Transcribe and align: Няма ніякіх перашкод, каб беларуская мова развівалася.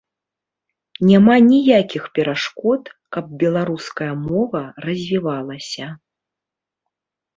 Няма 1.09 1.35
ніякіх 1.49 2.03
перашкод, 2.15 2.83
каб 3.17 3.25
беларуская 3.43 4.11
мова 4.27 4.61
развівалася. 4.87 5.85